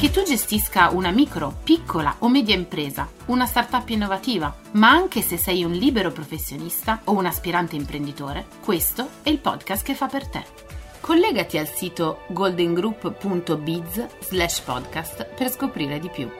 Che 0.00 0.10
tu 0.10 0.22
gestisca 0.22 0.88
una 0.88 1.10
micro, 1.10 1.58
piccola 1.62 2.16
o 2.20 2.30
media 2.30 2.54
impresa, 2.54 3.06
una 3.26 3.44
startup 3.44 3.86
innovativa, 3.90 4.56
ma 4.72 4.88
anche 4.88 5.20
se 5.20 5.36
sei 5.36 5.62
un 5.62 5.72
libero 5.72 6.10
professionista 6.10 7.02
o 7.04 7.12
un 7.12 7.26
aspirante 7.26 7.76
imprenditore, 7.76 8.46
questo 8.64 9.06
è 9.22 9.28
il 9.28 9.40
podcast 9.40 9.84
che 9.84 9.94
fa 9.94 10.06
per 10.06 10.26
te. 10.26 10.42
Collegati 11.00 11.58
al 11.58 11.68
sito 11.68 12.22
goldengroup.biz 12.28 14.06
slash 14.20 14.60
podcast 14.60 15.34
per 15.34 15.50
scoprire 15.50 15.98
di 15.98 16.08
più. 16.08 16.30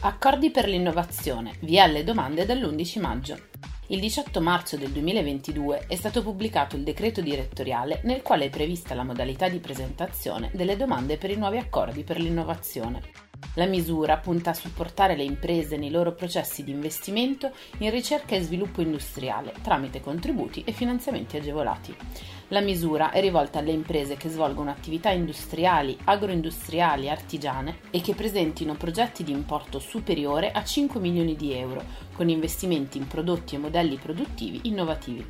Accordi 0.00 0.50
per 0.50 0.66
l'innovazione, 0.66 1.54
via 1.60 1.84
alle 1.84 2.02
domande 2.02 2.44
dall'11 2.44 3.00
maggio. 3.00 3.51
Il 3.92 4.00
18 4.00 4.40
marzo 4.40 4.78
del 4.78 4.88
2022 4.88 5.84
è 5.86 5.96
stato 5.96 6.22
pubblicato 6.22 6.76
il 6.76 6.82
decreto 6.82 7.20
direttoriale 7.20 8.00
nel 8.04 8.22
quale 8.22 8.46
è 8.46 8.48
prevista 8.48 8.94
la 8.94 9.04
modalità 9.04 9.50
di 9.50 9.58
presentazione 9.58 10.48
delle 10.54 10.78
domande 10.78 11.18
per 11.18 11.28
i 11.28 11.36
nuovi 11.36 11.58
accordi 11.58 12.02
per 12.02 12.18
l'innovazione. 12.18 13.31
La 13.56 13.66
misura 13.66 14.16
punta 14.16 14.50
a 14.50 14.54
supportare 14.54 15.14
le 15.14 15.24
imprese 15.24 15.76
nei 15.76 15.90
loro 15.90 16.12
processi 16.12 16.64
di 16.64 16.70
investimento 16.70 17.50
in 17.78 17.90
ricerca 17.90 18.34
e 18.34 18.40
sviluppo 18.40 18.80
industriale 18.80 19.52
tramite 19.60 20.00
contributi 20.00 20.62
e 20.64 20.72
finanziamenti 20.72 21.36
agevolati. 21.36 21.94
La 22.48 22.60
misura 22.60 23.10
è 23.10 23.20
rivolta 23.20 23.58
alle 23.58 23.72
imprese 23.72 24.16
che 24.16 24.30
svolgono 24.30 24.70
attività 24.70 25.10
industriali, 25.10 25.98
agroindustriali, 26.04 27.10
artigiane 27.10 27.80
e 27.90 28.00
che 28.00 28.14
presentino 28.14 28.74
progetti 28.74 29.22
di 29.22 29.32
importo 29.32 29.78
superiore 29.78 30.50
a 30.50 30.64
5 30.64 30.98
milioni 30.98 31.36
di 31.36 31.52
euro, 31.52 31.84
con 32.14 32.30
investimenti 32.30 32.96
in 32.96 33.06
prodotti 33.06 33.54
e 33.54 33.58
modelli 33.58 33.96
produttivi 33.96 34.60
innovativi. 34.64 35.26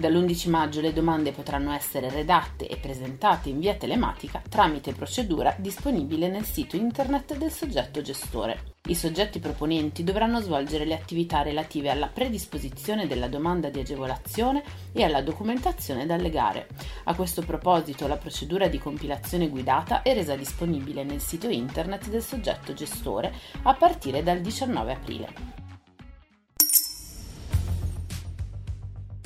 Dall'11 0.00 0.48
maggio 0.48 0.80
le 0.80 0.94
domande 0.94 1.30
potranno 1.30 1.72
essere 1.72 2.08
redatte 2.08 2.66
e 2.66 2.78
presentate 2.78 3.50
in 3.50 3.58
via 3.58 3.74
telematica 3.74 4.42
tramite 4.48 4.94
procedura 4.94 5.54
disponibile 5.58 6.28
nel 6.28 6.46
sito 6.46 6.74
internet 6.74 7.36
del 7.36 7.52
soggetto 7.52 8.00
gestore. 8.00 8.76
I 8.88 8.94
soggetti 8.94 9.40
proponenti 9.40 10.02
dovranno 10.02 10.40
svolgere 10.40 10.86
le 10.86 10.94
attività 10.94 11.42
relative 11.42 11.90
alla 11.90 12.06
predisposizione 12.06 13.06
della 13.06 13.28
domanda 13.28 13.68
di 13.68 13.80
agevolazione 13.80 14.62
e 14.94 15.04
alla 15.04 15.20
documentazione 15.20 16.06
da 16.06 16.14
allegare. 16.14 16.68
A 17.04 17.14
questo 17.14 17.42
proposito 17.42 18.06
la 18.06 18.16
procedura 18.16 18.68
di 18.68 18.78
compilazione 18.78 19.50
guidata 19.50 20.00
è 20.00 20.14
resa 20.14 20.34
disponibile 20.34 21.04
nel 21.04 21.20
sito 21.20 21.46
internet 21.46 22.08
del 22.08 22.22
soggetto 22.22 22.72
gestore 22.72 23.34
a 23.64 23.74
partire 23.74 24.22
dal 24.22 24.40
19 24.40 24.92
aprile. 24.92 25.49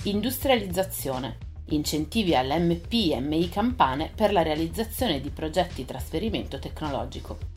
Industrializzazione. 0.06 1.38
Incentivi 1.68 2.36
all'MP 2.36 2.92
e 2.92 3.20
MI 3.20 3.48
Campane 3.48 4.12
per 4.14 4.34
la 4.34 4.42
realizzazione 4.42 5.18
di 5.18 5.30
progetti 5.30 5.86
trasferimento 5.86 6.58
tecnologico. 6.58 7.53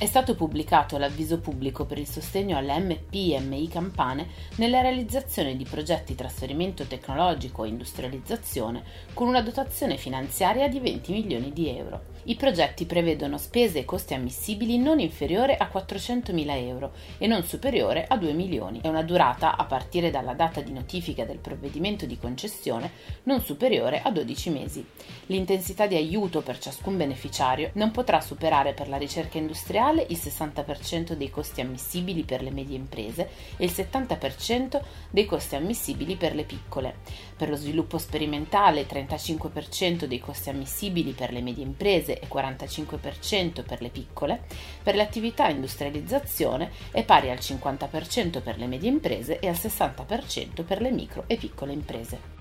È 0.00 0.06
stato 0.06 0.34
pubblicato 0.34 0.96
l'avviso 0.96 1.40
pubblico 1.40 1.84
per 1.84 1.98
il 1.98 2.08
sostegno 2.08 2.56
alle 2.56 2.78
MPMI 2.78 3.68
Campane 3.68 4.28
nella 4.56 4.80
realizzazione 4.80 5.56
di 5.56 5.66
progetti 5.68 6.14
trasferimento 6.14 6.84
tecnologico 6.84 7.64
e 7.64 7.68
industrializzazione 7.68 8.82
con 9.12 9.28
una 9.28 9.42
dotazione 9.42 9.98
finanziaria 9.98 10.70
di 10.70 10.80
20 10.80 11.12
milioni 11.12 11.52
di 11.52 11.68
euro. 11.68 12.08
I 12.24 12.34
progetti 12.34 12.86
prevedono 12.86 13.36
spese 13.36 13.80
e 13.80 13.84
costi 13.84 14.14
ammissibili 14.14 14.78
non 14.78 15.00
inferiore 15.00 15.58
a 15.58 15.70
400.000 15.70 16.50
euro 16.66 16.92
e 17.18 17.26
non 17.26 17.44
superiore 17.44 18.06
a 18.06 18.16
2 18.16 18.32
milioni 18.32 18.80
e 18.82 18.88
una 18.88 19.02
durata, 19.02 19.56
a 19.56 19.64
partire 19.64 20.10
dalla 20.10 20.32
data 20.32 20.62
di 20.62 20.72
notifica 20.72 21.26
del 21.26 21.38
provvedimento 21.38 22.06
di 22.06 22.18
concessione, 22.18 22.90
non 23.24 23.42
superiore 23.42 24.00
a 24.02 24.10
12 24.10 24.50
mesi. 24.50 24.86
L'intensità 25.26 25.86
di 25.86 25.96
aiuto 25.96 26.40
per 26.40 26.58
ciascun 26.58 26.96
beneficiario 26.96 27.70
non 27.74 27.90
potrà 27.90 28.20
superare 28.22 28.72
per 28.72 28.88
la 28.88 28.96
ricerca 28.96 29.36
industriale 29.38 29.88
il 29.98 30.18
60% 30.18 31.12
dei 31.12 31.30
costi 31.30 31.60
ammissibili 31.60 32.22
per 32.24 32.42
le 32.42 32.50
medie 32.50 32.76
imprese 32.76 33.28
e 33.56 33.64
il 33.64 33.70
70% 33.70 34.80
dei 35.10 35.26
costi 35.26 35.56
ammissibili 35.56 36.16
per 36.16 36.34
le 36.34 36.44
piccole. 36.44 36.96
Per 37.36 37.48
lo 37.48 37.56
sviluppo 37.56 37.98
sperimentale 37.98 38.86
35% 38.86 40.04
dei 40.04 40.20
costi 40.20 40.50
ammissibili 40.50 41.12
per 41.12 41.32
le 41.32 41.42
medie 41.42 41.64
imprese 41.64 42.18
e 42.18 42.28
45% 42.28 43.64
per 43.64 43.82
le 43.82 43.88
piccole, 43.88 44.42
per 44.82 44.94
le 44.94 45.02
attività 45.02 45.48
industrializzazione 45.48 46.70
è 46.92 47.04
pari 47.04 47.30
al 47.30 47.38
50% 47.38 48.42
per 48.42 48.58
le 48.58 48.66
medie 48.66 48.88
imprese 48.88 49.38
e 49.40 49.48
al 49.48 49.54
60% 49.54 50.64
per 50.64 50.80
le 50.80 50.90
micro 50.90 51.24
e 51.26 51.36
piccole 51.36 51.72
imprese. 51.72 52.38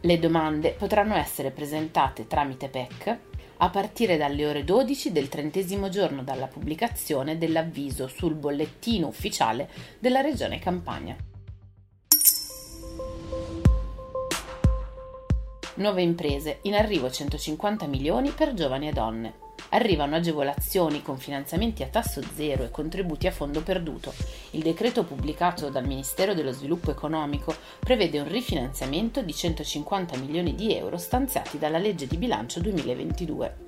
Le 0.00 0.18
domande 0.18 0.70
potranno 0.70 1.16
essere 1.16 1.50
presentate 1.50 2.26
tramite 2.26 2.68
PEC 2.68 3.18
a 3.58 3.70
partire 3.70 4.16
dalle 4.16 4.46
ore 4.46 4.64
12 4.64 5.12
del 5.12 5.28
trentesimo 5.28 5.88
giorno 5.88 6.22
dalla 6.22 6.46
pubblicazione 6.46 7.38
dell'avviso 7.38 8.06
sul 8.06 8.34
bollettino 8.34 9.06
ufficiale 9.06 9.70
della 9.98 10.20
Regione 10.20 10.58
Campania. 10.58 11.16
Nuove 15.76 16.02
imprese, 16.02 16.58
in 16.62 16.74
arrivo 16.74 17.10
150 17.10 17.86
milioni 17.86 18.30
per 18.30 18.54
giovani 18.54 18.88
e 18.88 18.92
donne. 18.92 19.45
Arrivano 19.70 20.16
agevolazioni 20.16 21.02
con 21.02 21.18
finanziamenti 21.18 21.82
a 21.82 21.88
tasso 21.88 22.22
zero 22.34 22.64
e 22.64 22.70
contributi 22.70 23.26
a 23.26 23.32
fondo 23.32 23.62
perduto. 23.62 24.14
Il 24.52 24.62
decreto 24.62 25.04
pubblicato 25.04 25.68
dal 25.68 25.86
Ministero 25.86 26.34
dello 26.34 26.52
Sviluppo 26.52 26.90
Economico 26.90 27.54
prevede 27.80 28.20
un 28.20 28.28
rifinanziamento 28.28 29.22
di 29.22 29.34
150 29.34 30.16
milioni 30.18 30.54
di 30.54 30.74
euro 30.74 30.96
stanziati 30.96 31.58
dalla 31.58 31.78
legge 31.78 32.06
di 32.06 32.16
bilancio 32.16 32.60
2022. 32.60 33.65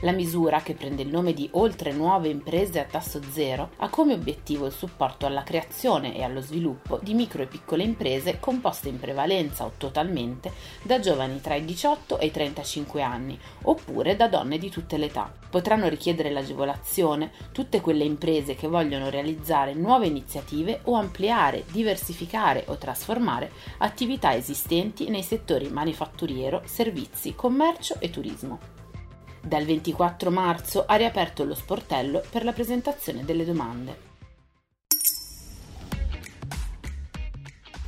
La 0.00 0.12
misura, 0.12 0.60
che 0.60 0.74
prende 0.74 1.02
il 1.02 1.08
nome 1.08 1.32
di 1.32 1.48
Oltre 1.52 1.92
Nuove 1.92 2.28
Imprese 2.28 2.78
a 2.78 2.84
Tasso 2.84 3.22
Zero, 3.30 3.70
ha 3.76 3.88
come 3.88 4.12
obiettivo 4.12 4.66
il 4.66 4.72
supporto 4.72 5.24
alla 5.24 5.42
creazione 5.42 6.14
e 6.14 6.22
allo 6.22 6.42
sviluppo 6.42 6.98
di 7.02 7.14
micro 7.14 7.42
e 7.42 7.46
piccole 7.46 7.84
imprese 7.84 8.38
composte 8.38 8.90
in 8.90 8.98
prevalenza 8.98 9.64
o 9.64 9.72
totalmente 9.78 10.52
da 10.82 11.00
giovani 11.00 11.40
tra 11.40 11.54
i 11.54 11.64
18 11.64 12.18
e 12.18 12.26
i 12.26 12.30
35 12.30 13.00
anni, 13.00 13.38
oppure 13.62 14.14
da 14.14 14.28
donne 14.28 14.58
di 14.58 14.68
tutte 14.68 14.98
le 14.98 15.06
età. 15.06 15.32
Potranno 15.48 15.88
richiedere 15.88 16.30
l'agevolazione 16.30 17.30
tutte 17.52 17.80
quelle 17.80 18.04
imprese 18.04 18.54
che 18.54 18.68
vogliono 18.68 19.08
realizzare 19.08 19.72
nuove 19.72 20.06
iniziative 20.06 20.80
o 20.84 20.94
ampliare, 20.96 21.64
diversificare 21.70 22.64
o 22.66 22.76
trasformare 22.76 23.50
attività 23.78 24.34
esistenti 24.34 25.08
nei 25.08 25.22
settori 25.22 25.68
manifatturiero, 25.68 26.62
servizi, 26.66 27.34
commercio 27.34 27.96
e 28.00 28.10
turismo. 28.10 28.73
Dal 29.46 29.66
24 29.66 30.30
marzo 30.30 30.86
ha 30.86 30.94
riaperto 30.94 31.44
lo 31.44 31.54
sportello 31.54 32.22
per 32.30 32.44
la 32.44 32.52
presentazione 32.52 33.26
delle 33.26 33.44
domande. 33.44 34.12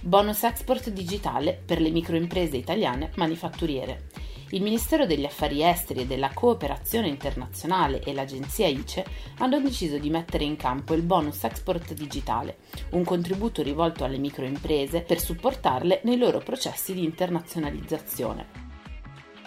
Bonus 0.00 0.42
export 0.42 0.90
digitale 0.90 1.58
per 1.64 1.80
le 1.80 1.88
microimprese 1.88 2.58
italiane 2.58 3.10
manifatturiere. 3.16 4.08
Il 4.50 4.60
Ministero 4.60 5.06
degli 5.06 5.24
Affari 5.24 5.62
Esteri 5.62 6.02
e 6.02 6.06
della 6.06 6.30
Cooperazione 6.34 7.08
Internazionale 7.08 8.02
e 8.02 8.12
l'agenzia 8.12 8.66
ICE 8.66 9.06
hanno 9.38 9.58
deciso 9.58 9.96
di 9.96 10.10
mettere 10.10 10.44
in 10.44 10.56
campo 10.56 10.92
il 10.92 11.02
bonus 11.02 11.42
export 11.42 11.94
digitale, 11.94 12.58
un 12.90 13.02
contributo 13.02 13.62
rivolto 13.62 14.04
alle 14.04 14.18
microimprese 14.18 15.00
per 15.00 15.20
supportarle 15.20 16.02
nei 16.04 16.18
loro 16.18 16.38
processi 16.40 16.92
di 16.92 17.02
internazionalizzazione. 17.02 18.65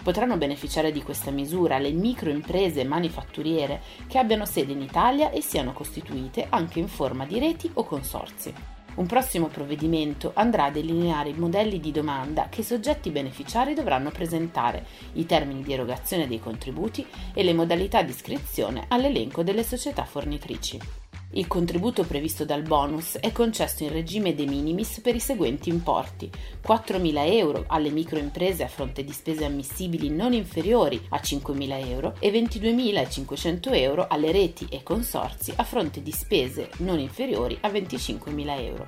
Potranno 0.02 0.36
beneficiare 0.36 0.92
di 0.92 1.02
questa 1.02 1.30
misura 1.30 1.78
le 1.78 1.90
microimprese 1.90 2.84
manifatturiere 2.84 3.82
che 4.06 4.18
abbiano 4.18 4.46
sede 4.46 4.72
in 4.72 4.80
Italia 4.80 5.30
e 5.30 5.42
siano 5.42 5.72
costituite 5.72 6.46
anche 6.48 6.78
in 6.78 6.88
forma 6.88 7.26
di 7.26 7.38
reti 7.38 7.70
o 7.74 7.84
consorzi. 7.84 8.52
Un 8.92 9.06
prossimo 9.06 9.46
provvedimento 9.46 10.32
andrà 10.34 10.64
a 10.64 10.70
delineare 10.70 11.28
i 11.28 11.34
modelli 11.34 11.78
di 11.78 11.92
domanda 11.92 12.48
che 12.48 12.62
i 12.62 12.64
soggetti 12.64 13.10
beneficiari 13.10 13.72
dovranno 13.72 14.10
presentare, 14.10 14.84
i 15.14 15.26
termini 15.26 15.62
di 15.62 15.72
erogazione 15.72 16.26
dei 16.26 16.40
contributi 16.40 17.06
e 17.32 17.42
le 17.42 17.54
modalità 17.54 18.02
di 18.02 18.10
iscrizione 18.10 18.86
all'elenco 18.88 19.42
delle 19.42 19.62
società 19.62 20.04
fornitrici. 20.04 20.99
Il 21.32 21.46
contributo 21.46 22.02
previsto 22.02 22.44
dal 22.44 22.62
bonus 22.62 23.16
è 23.18 23.30
concesso 23.30 23.84
in 23.84 23.92
regime 23.92 24.34
de 24.34 24.46
minimis 24.46 24.98
per 25.00 25.14
i 25.14 25.20
seguenti 25.20 25.68
importi: 25.68 26.28
4.000 26.66 27.32
euro 27.36 27.64
alle 27.68 27.90
microimprese 27.90 28.64
a 28.64 28.68
fronte 28.68 29.04
di 29.04 29.12
spese 29.12 29.44
ammissibili 29.44 30.10
non 30.10 30.32
inferiori 30.32 31.00
a 31.10 31.20
5.000 31.22 31.88
euro 31.88 32.16
e 32.18 32.32
22.500 32.32 33.74
euro 33.74 34.08
alle 34.08 34.32
reti 34.32 34.66
e 34.68 34.82
consorzi 34.82 35.52
a 35.54 35.62
fronte 35.62 36.02
di 36.02 36.10
spese 36.10 36.68
non 36.78 36.98
inferiori 36.98 37.56
a 37.60 37.68
25.000 37.68 38.60
euro. 38.64 38.86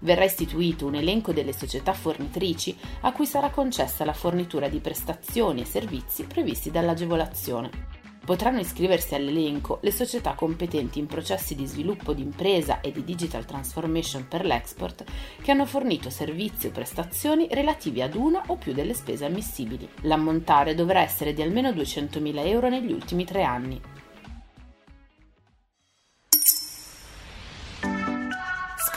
Verrà 0.00 0.24
istituito 0.24 0.84
un 0.84 0.94
elenco 0.94 1.32
delle 1.32 1.54
società 1.54 1.94
fornitrici 1.94 2.76
a 3.00 3.12
cui 3.12 3.24
sarà 3.24 3.48
concessa 3.48 4.04
la 4.04 4.12
fornitura 4.12 4.68
di 4.68 4.80
prestazioni 4.80 5.62
e 5.62 5.64
servizi 5.64 6.24
previsti 6.24 6.70
dall'agevolazione. 6.70 7.97
Potranno 8.28 8.60
iscriversi 8.60 9.14
all'elenco 9.14 9.78
le 9.80 9.90
società 9.90 10.34
competenti 10.34 10.98
in 10.98 11.06
processi 11.06 11.54
di 11.54 11.64
sviluppo 11.64 12.12
di 12.12 12.20
impresa 12.20 12.82
e 12.82 12.92
di 12.92 13.02
digital 13.02 13.46
transformation 13.46 14.28
per 14.28 14.44
l'export 14.44 15.02
che 15.40 15.50
hanno 15.50 15.64
fornito 15.64 16.10
servizi 16.10 16.66
o 16.66 16.70
prestazioni 16.70 17.48
relativi 17.50 18.02
ad 18.02 18.14
una 18.14 18.42
o 18.48 18.56
più 18.56 18.74
delle 18.74 18.92
spese 18.92 19.24
ammissibili. 19.24 19.88
L'ammontare 20.02 20.74
dovrà 20.74 21.00
essere 21.00 21.32
di 21.32 21.40
almeno 21.40 21.70
200.000 21.70 22.46
euro 22.46 22.68
negli 22.68 22.92
ultimi 22.92 23.24
tre 23.24 23.44
anni. 23.44 23.80